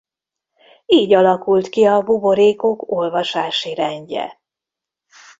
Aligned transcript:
Így 0.85 1.13
alakult 1.13 1.69
ki 1.69 1.85
a 1.85 2.01
buborékok 2.01 2.91
olvasási 2.91 3.73
rendje. 3.73 4.41